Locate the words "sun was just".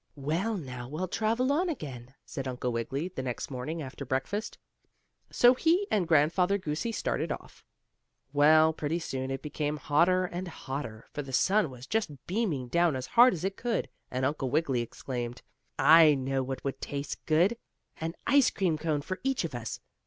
11.31-12.09